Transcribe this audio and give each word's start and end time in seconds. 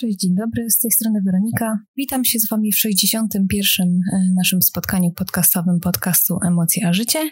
Cześć, 0.00 0.18
dzień 0.18 0.34
dobry, 0.34 0.70
z 0.70 0.78
tej 0.78 0.90
strony 0.90 1.20
Weronika. 1.26 1.78
Witam 1.96 2.24
się 2.24 2.38
z 2.38 2.48
Wami 2.48 2.72
w 2.72 2.78
61. 2.78 3.88
E, 3.88 4.32
naszym 4.36 4.62
spotkaniu 4.62 5.10
podcastowym 5.12 5.80
podcastu 5.80 6.38
Emocje 6.46 6.88
a 6.88 6.92
Życie. 6.92 7.30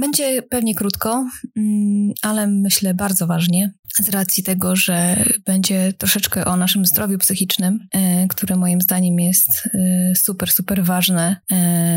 Będzie 0.00 0.42
pewnie 0.42 0.74
krótko, 0.74 1.26
mm, 1.56 2.12
ale 2.22 2.46
myślę 2.46 2.94
bardzo 2.94 3.26
ważnie, 3.26 3.72
z 4.00 4.08
racji 4.08 4.42
tego, 4.42 4.76
że 4.76 5.24
będzie 5.46 5.92
troszeczkę 5.92 6.44
o 6.44 6.56
naszym 6.56 6.86
zdrowiu 6.86 7.18
psychicznym, 7.18 7.78
e, 7.94 8.28
które 8.28 8.56
moim 8.56 8.80
zdaniem 8.80 9.20
jest 9.20 9.68
e, 9.74 10.12
super, 10.16 10.50
super 10.50 10.84
ważne, 10.84 11.36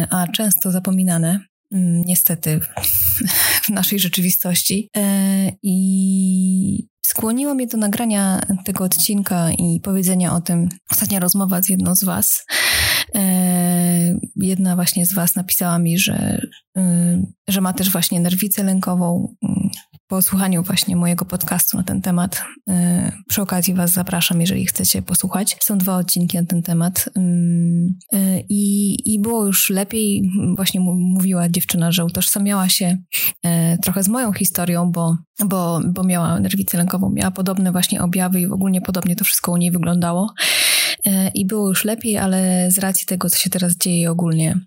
a 0.09 0.27
często 0.27 0.71
zapominane. 0.71 1.39
Mm, 1.71 2.01
niestety 2.05 2.59
w 3.65 3.69
naszej 3.69 3.99
rzeczywistości. 3.99 4.89
I 5.63 6.87
skłoniło 7.07 7.53
mnie 7.53 7.67
do 7.67 7.77
nagrania 7.77 8.41
tego 8.65 8.83
odcinka 8.83 9.51
i 9.51 9.79
powiedzenia 9.83 10.33
o 10.33 10.41
tym. 10.41 10.69
Ostatnia 10.91 11.19
rozmowa 11.19 11.61
z 11.61 11.69
jedną 11.69 11.95
z 11.95 12.03
Was. 12.03 12.45
E, 13.15 14.19
jedna 14.35 14.75
właśnie 14.75 15.05
z 15.05 15.13
Was 15.13 15.35
napisała 15.35 15.79
mi, 15.79 15.97
że, 15.97 16.41
e, 16.77 17.21
że 17.47 17.61
ma 17.61 17.73
też 17.73 17.91
właśnie 17.91 18.19
nerwicę 18.19 18.63
lękową. 18.63 19.35
Po 20.09 20.21
słuchaniu 20.21 20.63
właśnie 20.63 20.95
mojego 20.95 21.25
podcastu 21.25 21.77
na 21.77 21.83
ten 21.83 22.01
temat, 22.01 22.43
e, 22.69 23.11
przy 23.27 23.41
okazji 23.41 23.73
Was 23.73 23.91
zapraszam, 23.91 24.41
jeżeli 24.41 24.65
chcecie 24.65 25.01
posłuchać. 25.01 25.57
Są 25.63 25.77
dwa 25.77 25.97
odcinki 25.97 26.37
na 26.37 26.45
ten 26.45 26.63
temat. 26.63 27.09
I, 28.49 28.95
i 29.13 29.19
było 29.19 29.45
już 29.45 29.69
lepiej. 29.69 30.31
Właśnie 30.55 30.79
mówiła 30.79 31.49
dziewczyna, 31.49 31.91
że 31.91 32.05
utożsamiała 32.05 32.69
się 32.69 32.97
trochę 33.83 34.03
z 34.03 34.07
moją 34.07 34.33
historią, 34.33 34.91
bo, 34.91 35.17
bo, 35.45 35.81
bo 35.93 36.03
miała 36.03 36.39
nerwicę 36.39 36.77
lękową, 36.77 37.09
miała 37.09 37.31
podobne 37.31 37.71
właśnie 37.71 38.01
objawy 38.01 38.41
i 38.41 38.45
ogólnie 38.45 38.81
podobnie 38.81 39.15
to 39.15 39.25
wszystko 39.25 39.51
u 39.51 39.57
niej 39.57 39.71
wyglądało. 39.71 40.33
I 41.33 41.45
było 41.45 41.67
już 41.67 41.85
lepiej, 41.85 42.17
ale 42.17 42.71
z 42.71 42.77
racji 42.77 43.05
tego, 43.05 43.29
co 43.29 43.37
się 43.37 43.49
teraz 43.49 43.77
dzieje 43.77 44.11
ogólnie, 44.11 44.59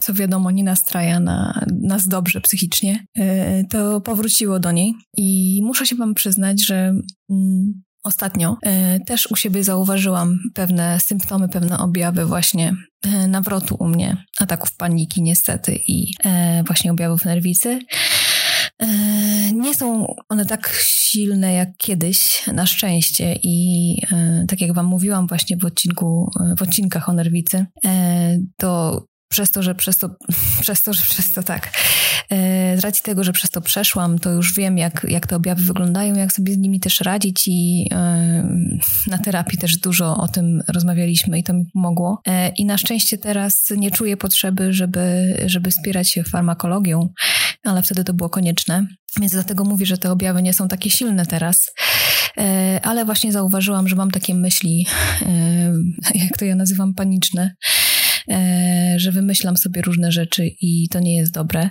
co 0.00 0.14
wiadomo 0.14 0.50
nie 0.50 0.64
nastraja 0.64 1.20
na, 1.20 1.66
nas 1.82 2.08
dobrze 2.08 2.40
psychicznie, 2.40 3.06
e, 3.18 3.64
to 3.64 4.00
powróciło 4.00 4.60
do 4.60 4.72
niej 4.72 4.94
i 5.16 5.60
muszę 5.62 5.86
się 5.86 5.96
wam 5.96 6.14
przyznać, 6.14 6.66
że 6.66 6.94
mm, 7.30 7.82
ostatnio 8.04 8.56
e, 8.62 9.00
też 9.00 9.26
u 9.30 9.36
siebie 9.36 9.64
zauważyłam 9.64 10.38
pewne 10.54 11.00
symptomy, 11.00 11.48
pewne 11.48 11.78
objawy 11.78 12.26
właśnie 12.26 12.72
nawrotu 13.28 13.76
u 13.78 13.88
mnie, 13.88 14.24
ataków 14.38 14.76
paniki 14.76 15.22
niestety 15.22 15.78
i 15.88 16.12
właśnie 16.66 16.90
objawów 16.90 17.24
nerwicy. 17.24 17.78
E, 18.78 18.86
nie 19.52 19.74
są 19.74 20.14
one 20.28 20.46
tak 20.46 20.74
silne 20.84 21.52
jak 21.52 21.68
kiedyś, 21.76 22.46
na 22.52 22.66
szczęście. 22.66 23.38
I 23.42 23.96
e, 24.12 24.44
tak 24.48 24.60
jak 24.60 24.74
Wam 24.74 24.86
mówiłam 24.86 25.26
właśnie 25.26 25.56
w 25.56 25.64
odcinku, 25.64 26.30
w 26.58 26.62
odcinkach 26.62 27.08
o 27.08 27.12
nerwicy, 27.12 27.66
e, 27.84 28.38
to 28.56 29.02
przez 29.28 29.50
to, 29.50 29.62
że 29.62 29.74
przez 29.74 29.98
to, 29.98 30.10
przez 30.60 30.82
to, 30.82 30.92
że 30.92 31.02
przez 31.02 31.32
to 31.32 31.42
tak. 31.42 31.72
Z 32.76 32.80
racji 32.80 33.02
tego, 33.02 33.24
że 33.24 33.32
przez 33.32 33.50
to 33.50 33.60
przeszłam, 33.60 34.18
to 34.18 34.30
już 34.30 34.54
wiem, 34.54 34.78
jak, 34.78 35.06
jak 35.08 35.26
te 35.26 35.36
objawy 35.36 35.62
wyglądają, 35.62 36.14
jak 36.14 36.32
sobie 36.32 36.52
z 36.52 36.56
nimi 36.56 36.80
też 36.80 37.00
radzić 37.00 37.48
i 37.48 37.90
na 39.06 39.18
terapii 39.24 39.58
też 39.58 39.76
dużo 39.76 40.16
o 40.16 40.28
tym 40.28 40.62
rozmawialiśmy 40.68 41.38
i 41.38 41.42
to 41.42 41.52
mi 41.52 41.64
pomogło. 41.72 42.20
I 42.56 42.64
na 42.64 42.78
szczęście 42.78 43.18
teraz 43.18 43.66
nie 43.76 43.90
czuję 43.90 44.16
potrzeby, 44.16 44.72
żeby, 44.72 45.36
żeby 45.46 45.70
wspierać 45.70 46.10
się 46.10 46.24
farmakologią, 46.24 47.08
ale 47.70 47.82
wtedy 47.82 48.04
to 48.04 48.14
było 48.14 48.30
konieczne. 48.30 48.86
Więc 49.20 49.32
dlatego 49.32 49.64
mówię, 49.64 49.86
że 49.86 49.98
te 49.98 50.12
objawy 50.12 50.42
nie 50.42 50.54
są 50.54 50.68
takie 50.68 50.90
silne 50.90 51.26
teraz. 51.26 51.70
E, 52.38 52.80
ale 52.82 53.04
właśnie 53.04 53.32
zauważyłam, 53.32 53.88
że 53.88 53.96
mam 53.96 54.10
takie 54.10 54.34
myśli, 54.34 54.86
e, 55.22 55.74
jak 56.14 56.38
to 56.38 56.44
ja 56.44 56.54
nazywam, 56.54 56.94
paniczne 56.94 57.54
E, 58.30 58.94
że 58.96 59.12
wymyślam 59.12 59.56
sobie 59.56 59.82
różne 59.82 60.12
rzeczy 60.12 60.50
i 60.60 60.88
to 60.88 61.00
nie 61.00 61.16
jest 61.16 61.32
dobre. 61.32 61.70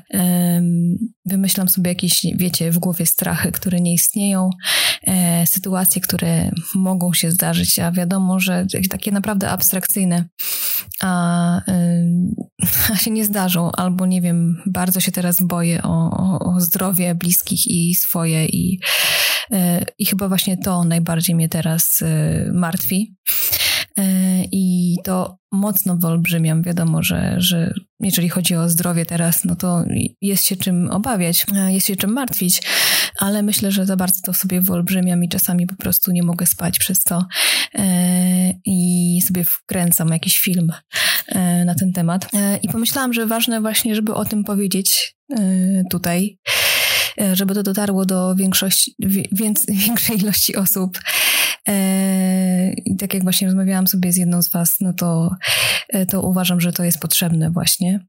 Wymyślam 1.25 1.69
sobie 1.69 1.91
jakieś, 1.91 2.25
wiecie, 2.35 2.72
w 2.72 2.79
głowie 2.79 3.06
strachy, 3.06 3.51
które 3.51 3.81
nie 3.81 3.94
istnieją, 3.94 4.50
sytuacje, 5.45 6.01
które 6.01 6.51
mogą 6.75 7.13
się 7.13 7.31
zdarzyć, 7.31 7.79
a 7.79 7.91
wiadomo, 7.91 8.39
że 8.39 8.66
takie 8.89 9.12
naprawdę 9.12 9.50
abstrakcyjne, 9.50 10.25
a, 11.01 11.61
a 12.94 12.97
się 12.97 13.11
nie 13.11 13.25
zdarzą, 13.25 13.72
albo 13.72 14.06
nie 14.06 14.22
wiem, 14.22 14.61
bardzo 14.66 15.00
się 15.00 15.11
teraz 15.11 15.41
boję 15.41 15.83
o, 15.83 16.09
o 16.39 16.59
zdrowie 16.61 17.16
bliskich 17.16 17.67
i 17.67 17.95
swoje 17.95 18.45
i, 18.45 18.79
e, 19.51 19.85
i 19.97 20.06
chyba 20.06 20.28
właśnie 20.28 20.57
to 20.57 20.83
najbardziej 20.83 21.35
mnie 21.35 21.50
teraz 21.50 22.03
martwi. 22.53 23.16
I 24.51 24.95
to 25.03 25.38
mocno 25.51 25.97
wyolbrzymiam. 25.97 26.63
Wiadomo, 26.63 27.03
że, 27.03 27.35
że 27.38 27.73
jeżeli 28.00 28.29
chodzi 28.29 28.56
o 28.56 28.69
zdrowie 28.69 29.06
teraz, 29.06 29.45
no 29.45 29.56
to 29.56 29.83
jest 30.22 30.45
się 30.45 30.56
czym 30.56 30.91
obawiać, 30.91 31.45
jest 31.69 31.88
się 31.88 31.95
czym 31.95 32.13
martwić, 32.13 32.62
ale 33.19 33.44
myślę, 33.44 33.72
że 33.72 33.85
za 33.85 33.95
bardzo 33.95 34.22
to 34.23 34.33
sobie 34.33 34.62
wyolbrzymiam 34.62 35.23
i 35.23 35.29
czasami 35.29 35.67
po 35.67 35.75
prostu 35.75 36.12
nie 36.12 36.23
mogę 36.23 36.45
spać 36.45 36.79
przez 36.79 37.03
to 37.03 37.25
i 38.66 39.19
sobie 39.28 39.44
wkręcam 39.44 40.09
jakiś 40.09 40.40
film 40.40 40.72
e, 41.28 41.66
na 41.66 41.75
ten 41.75 41.94
temat. 41.94 42.28
E, 42.34 42.58
I 42.58 42.69
pomyślałam, 42.69 43.13
że 43.13 43.25
ważne 43.25 43.62
właśnie, 43.62 43.96
żeby 43.96 44.13
o 44.13 44.25
tym 44.25 44.44
powiedzieć 44.44 45.16
tutaj, 45.91 46.38
żeby 47.34 47.53
to 47.53 47.63
dotarło 47.63 48.06
do 48.06 48.36
większości, 48.36 48.96
większej 49.88 50.18
ilości 50.18 50.56
osób. 50.56 51.00
I 52.86 52.97
tak 52.97 53.13
jak 53.13 53.24
właśnie 53.24 53.47
rozmawiałam 53.47 53.88
sobie 53.88 54.12
z 54.12 54.18
jedną 54.18 54.42
z 54.42 54.52
Was, 54.52 54.78
no 54.81 54.94
to, 54.94 55.36
e, 55.90 56.06
to 56.06 56.22
uważam, 56.22 56.62
że 56.62 56.74
to 56.74 56.84
jest 56.84 57.00
potrzebne 57.00 57.52
właśnie, 57.52 58.06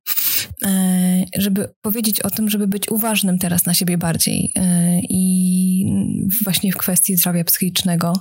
e, 0.64 1.24
żeby 1.38 1.68
powiedzieć 1.82 2.20
o 2.20 2.30
tym, 2.30 2.50
żeby 2.50 2.66
być 2.66 2.90
uważnym 2.90 3.38
teraz 3.38 3.66
na 3.66 3.74
siebie 3.74 3.98
bardziej 3.98 4.52
e, 4.56 5.00
i 5.00 5.86
właśnie 6.44 6.72
w 6.72 6.76
kwestii 6.76 7.16
zdrowia 7.16 7.44
psychicznego. 7.44 8.12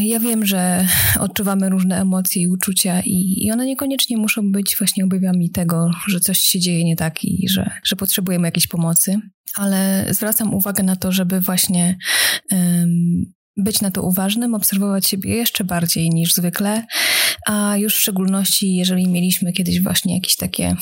Ja 0.00 0.20
wiem, 0.20 0.46
że 0.46 0.86
odczuwamy 1.20 1.68
różne 1.68 2.00
emocje 2.00 2.42
i 2.42 2.48
uczucia, 2.48 3.02
i, 3.04 3.50
one 3.52 3.66
niekoniecznie 3.66 4.16
muszą 4.16 4.52
być 4.52 4.76
właśnie 4.78 5.04
objawami 5.04 5.50
tego, 5.50 5.90
że 6.08 6.20
coś 6.20 6.38
się 6.38 6.60
dzieje 6.60 6.84
nie 6.84 6.96
tak 6.96 7.24
i 7.24 7.48
że, 7.48 7.70
że 7.84 7.96
potrzebujemy 7.96 8.48
jakiejś 8.48 8.66
pomocy, 8.66 9.20
ale 9.54 10.06
zwracam 10.10 10.54
uwagę 10.54 10.82
na 10.82 10.96
to, 10.96 11.12
żeby 11.12 11.40
właśnie 11.40 11.98
być 13.56 13.80
na 13.80 13.90
to 13.90 14.02
uważnym, 14.02 14.54
obserwować 14.54 15.06
siebie 15.06 15.34
jeszcze 15.36 15.64
bardziej 15.64 16.10
niż 16.10 16.34
zwykle, 16.34 16.86
a 17.46 17.76
już 17.76 17.94
w 17.94 18.00
szczególności, 18.00 18.74
jeżeli 18.74 19.08
mieliśmy 19.08 19.52
kiedyś 19.52 19.82
właśnie 19.82 20.14
jakieś 20.14 20.36
takie, 20.36 20.76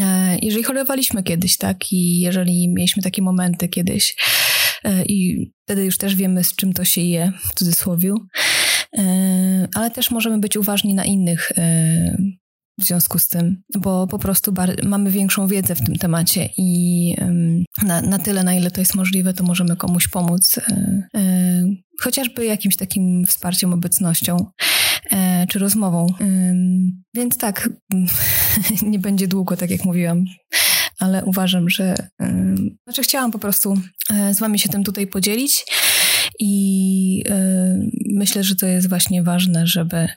e, 0.00 0.38
jeżeli 0.42 0.64
chorowaliśmy 0.64 1.22
kiedyś, 1.22 1.56
tak, 1.56 1.92
i 1.92 2.20
jeżeli 2.20 2.68
mieliśmy 2.68 3.02
takie 3.02 3.22
momenty 3.22 3.68
kiedyś, 3.68 4.16
e, 4.16 4.47
i 5.06 5.50
wtedy 5.64 5.84
już 5.84 5.98
też 5.98 6.14
wiemy, 6.14 6.44
z 6.44 6.54
czym 6.54 6.72
to 6.72 6.84
się 6.84 7.00
je, 7.00 7.32
w 7.40 7.54
cudzysłowie, 7.54 8.14
e, 8.98 9.68
ale 9.74 9.90
też 9.90 10.10
możemy 10.10 10.38
być 10.38 10.56
uważni 10.56 10.94
na 10.94 11.04
innych 11.04 11.52
w 12.78 12.84
związku 12.84 13.18
z 13.18 13.28
tym, 13.28 13.62
bo 13.78 14.06
po 14.06 14.18
prostu 14.18 14.54
mamy 14.84 15.10
większą 15.10 15.46
wiedzę 15.46 15.74
w 15.74 15.84
tym 15.84 15.94
temacie 15.94 16.48
i 16.56 17.14
na, 17.82 18.00
na, 18.00 18.18
tyle, 18.18 18.44
na 18.44 18.54
ile 18.54 18.70
to 18.70 18.80
jest 18.80 18.94
możliwe, 18.94 19.34
to 19.34 19.44
możemy 19.44 19.76
komuś 19.76 20.08
pomóc, 20.08 20.58
e, 20.58 21.02
e, 21.14 21.64
chociażby 22.00 22.44
jakimś 22.44 22.76
takim 22.76 23.26
wsparciem, 23.26 23.72
obecnością 23.72 24.46
e, 25.10 25.46
czy 25.46 25.58
rozmową. 25.58 26.06
Więc 27.14 27.36
tak, 27.36 27.70
nie 28.82 28.98
będzie 28.98 29.28
długo, 29.28 29.56
tak 29.56 29.70
jak 29.70 29.84
mówiłam 29.84 30.24
ale 30.98 31.24
uważam, 31.24 31.70
że 31.70 31.94
znaczy 32.84 33.02
chciałam 33.02 33.30
po 33.30 33.38
prostu 33.38 33.74
z 34.32 34.40
wami 34.40 34.58
się 34.58 34.68
tym 34.68 34.84
tutaj 34.84 35.06
podzielić 35.06 35.64
i 36.38 37.24
y, 37.28 37.90
myślę, 38.14 38.44
że 38.44 38.56
to 38.56 38.66
jest 38.66 38.88
właśnie 38.88 39.22
ważne, 39.22 39.66
żeby, 39.66 40.08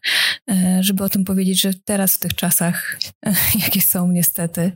y, 0.52 0.84
żeby 0.84 1.04
o 1.04 1.10
tym 1.10 1.26
powiedzieć, 1.26 1.62
że 1.62 1.74
teraz 1.86 2.16
w 2.16 2.20
tych 2.20 2.34
czasach, 2.34 3.00
jakie 3.64 3.82
są 3.82 4.12
niestety, 4.12 4.72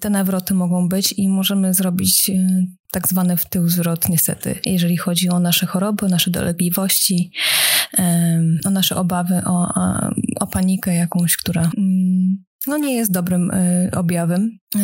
te 0.00 0.10
nawroty 0.10 0.54
mogą 0.54 0.88
być 0.88 1.14
i 1.16 1.28
możemy 1.28 1.74
zrobić 1.74 2.30
tak 2.92 3.08
zwany 3.08 3.36
w 3.36 3.46
tył 3.46 3.68
zwrot 3.68 4.08
niestety, 4.08 4.58
jeżeli 4.66 4.96
chodzi 4.96 5.28
o 5.28 5.40
nasze 5.40 5.66
choroby, 5.66 6.06
o 6.06 6.08
nasze 6.08 6.30
dolegliwości, 6.30 7.32
o 8.64 8.70
nasze 8.70 8.96
obawy, 8.96 9.42
o, 9.46 9.74
o 10.40 10.46
panikę 10.46 10.94
jakąś, 10.94 11.36
która 11.36 11.70
mm, 11.76 12.44
no 12.66 12.78
nie 12.78 12.94
jest 12.94 13.12
dobrym 13.12 13.50
y, 13.50 13.90
objawem 13.96 14.58
y, 14.76 14.80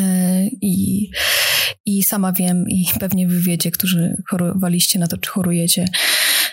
i, 0.63 1.11
i 1.87 2.03
sama 2.03 2.33
wiem 2.33 2.69
i 2.69 2.87
pewnie 3.01 3.29
wy 3.29 3.41
wiecie, 3.41 3.71
którzy 3.71 4.23
chorowaliście 4.31 4.99
na 4.99 5.07
to, 5.07 5.19
czy 5.19 5.31
chorujecie, 5.31 5.85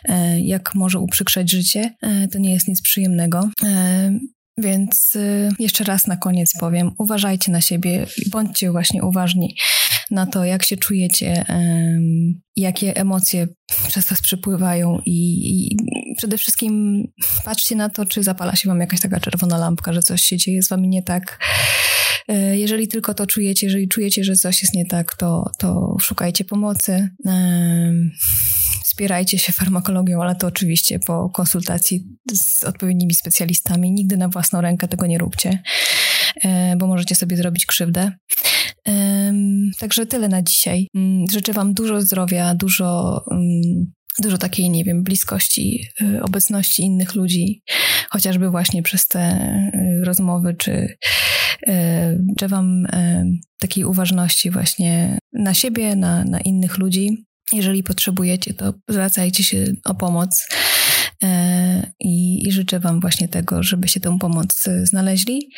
y, 0.09 0.13
jak 0.41 0.75
może 0.75 0.99
uprzykrzać 0.99 1.51
życie. 1.51 1.95
Y, 2.23 2.27
to 2.27 2.39
nie 2.39 2.53
jest 2.53 2.67
nic 2.67 2.81
przyjemnego. 2.81 3.49
Y, 3.63 4.19
więc 4.57 5.15
y, 5.15 5.49
jeszcze 5.59 5.83
raz 5.83 6.07
na 6.07 6.17
koniec 6.17 6.53
powiem, 6.59 6.91
uważajcie 6.97 7.51
na 7.51 7.61
siebie, 7.61 8.05
bądźcie 8.31 8.71
właśnie 8.71 9.03
uważni 9.03 9.55
na 10.13 10.25
to, 10.25 10.45
jak 10.45 10.63
się 10.63 10.77
czujecie, 10.77 11.45
jakie 12.55 12.95
emocje 12.95 13.47
przez 13.87 14.09
was 14.09 14.21
przypływają 14.21 14.99
i, 15.05 15.17
i 15.49 15.77
przede 16.17 16.37
wszystkim 16.37 17.03
patrzcie 17.45 17.75
na 17.75 17.89
to, 17.89 18.05
czy 18.05 18.23
zapala 18.23 18.55
się 18.55 18.69
wam 18.69 18.79
jakaś 18.79 19.01
taka 19.01 19.19
czerwona 19.19 19.57
lampka, 19.57 19.93
że 19.93 20.01
coś 20.01 20.21
się 20.21 20.37
dzieje 20.37 20.63
z 20.63 20.69
wami 20.69 20.89
nie 20.89 21.03
tak. 21.03 21.39
E, 22.27 22.57
jeżeli 22.57 22.87
tylko 22.87 23.13
to 23.13 23.27
czujecie, 23.27 23.67
jeżeli 23.67 23.87
czujecie, 23.87 24.23
że 24.23 24.35
coś 24.35 24.61
jest 24.61 24.73
nie 24.73 24.85
tak, 24.85 25.15
to, 25.15 25.51
to 25.57 25.97
szukajcie 26.01 26.45
pomocy. 26.45 27.09
Wspierajcie 28.83 29.39
się 29.39 29.53
farmakologią, 29.53 30.21
ale 30.21 30.35
to 30.35 30.47
oczywiście 30.47 30.99
po 31.07 31.29
konsultacji 31.29 32.03
z 32.33 32.63
odpowiednimi 32.63 33.13
specjalistami. 33.13 33.91
Nigdy 33.91 34.17
na 34.17 34.27
własną 34.27 34.61
rękę 34.61 34.87
tego 34.87 35.05
nie 35.05 35.17
róbcie, 35.17 35.63
e, 36.43 36.75
bo 36.75 36.87
możecie 36.87 37.15
sobie 37.15 37.37
zrobić 37.37 37.65
krzywdę. 37.65 38.11
Także 39.79 40.05
tyle 40.05 40.27
na 40.27 40.41
dzisiaj. 40.41 40.87
Mm, 40.95 41.25
życzę 41.31 41.53
Wam 41.53 41.73
dużo 41.73 42.01
zdrowia, 42.01 42.55
dużo 42.55 43.21
mm, 43.31 43.91
dużo 44.19 44.37
takiej, 44.37 44.69
nie 44.69 44.83
wiem, 44.83 45.03
bliskości, 45.03 45.87
y, 46.01 46.23
obecności 46.23 46.83
innych 46.83 47.15
ludzi, 47.15 47.63
chociażby 48.09 48.49
właśnie 48.49 48.83
przez 48.83 49.07
te 49.07 49.37
y, 49.73 50.05
rozmowy, 50.05 50.55
czy, 50.57 50.97
czy 52.37 52.47
Wam 52.47 52.87
takiej 53.59 53.85
uważności 53.85 54.51
właśnie 54.51 55.17
na 55.33 55.53
siebie, 55.53 55.95
na, 55.95 56.23
na 56.23 56.39
innych 56.39 56.77
ludzi. 56.77 57.25
Jeżeli 57.53 57.83
potrzebujecie, 57.83 58.53
to 58.53 58.73
zwracajcie 58.89 59.43
się 59.43 59.65
o 59.85 59.95
pomoc. 59.95 60.47
E, 61.23 61.91
I, 61.99 62.47
I, 62.47 62.51
życzę 62.51 62.79
Wam 62.79 62.99
właśnie 62.99 63.27
tego, 63.27 63.63
żeby 63.63 63.87
się 63.87 63.99
tę 63.99 64.19
pomoc 64.19 64.67
e, 64.67 64.85
znaleźli. 64.85 65.49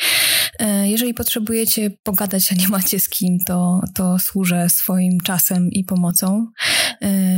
E, 0.60 0.90
jeżeli 0.90 1.14
potrzebujecie 1.14 1.92
pogadać, 2.04 2.52
a 2.52 2.56
nie 2.56 2.68
macie 2.68 3.00
z 3.00 3.10
kim, 3.10 3.38
to, 3.48 3.82
to 3.96 4.20
służę 4.20 4.70
swoim 4.70 5.20
czasem 5.22 5.70
i 5.72 5.84
pomocą 5.84 6.48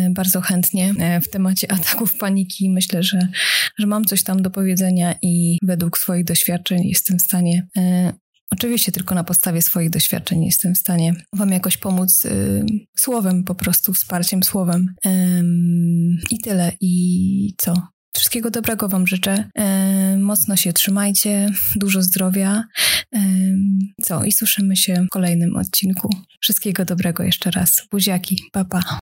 bardzo 0.09 0.41
chętnie 0.41 0.93
w 1.23 1.29
temacie 1.29 1.71
ataków 1.71 2.17
paniki. 2.17 2.69
Myślę, 2.69 3.03
że, 3.03 3.27
że 3.79 3.87
mam 3.87 4.05
coś 4.05 4.23
tam 4.23 4.41
do 4.41 4.49
powiedzenia 4.49 5.15
i 5.21 5.57
według 5.61 5.97
swoich 5.97 6.25
doświadczeń 6.25 6.79
jestem 6.83 7.19
w 7.19 7.21
stanie 7.21 7.67
Oczywiście 8.51 8.91
tylko 8.91 9.15
na 9.15 9.23
podstawie 9.23 9.61
swoich 9.61 9.89
doświadczeń 9.89 10.45
jestem 10.45 10.75
w 10.75 10.77
stanie 10.77 11.13
Wam 11.33 11.49
jakoś 11.49 11.77
pomóc 11.77 12.25
y, 12.25 12.65
słowem, 12.97 13.43
po 13.43 13.55
prostu 13.55 13.93
wsparciem 13.93 14.43
słowem. 14.43 14.93
Ym, 15.05 16.17
I 16.29 16.39
tyle. 16.39 16.71
I 16.81 17.53
co? 17.57 17.96
Wszystkiego 18.17 18.51
dobrego 18.51 18.89
Wam 18.89 19.07
życzę. 19.07 19.49
Ym, 20.13 20.21
mocno 20.21 20.55
się 20.55 20.73
trzymajcie, 20.73 21.49
dużo 21.75 22.01
zdrowia. 22.01 22.63
Ym, 23.15 23.79
co? 24.01 24.23
I 24.23 24.31
słyszymy 24.31 24.75
się 24.75 25.05
w 25.05 25.09
kolejnym 25.09 25.55
odcinku. 25.55 26.09
Wszystkiego 26.41 26.85
dobrego 26.85 27.23
jeszcze 27.23 27.51
raz. 27.51 27.87
Buziaki, 27.91 28.43
papa. 28.51 28.81
Pa. 28.81 29.06